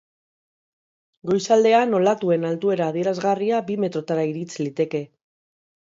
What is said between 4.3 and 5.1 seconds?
irits liteke.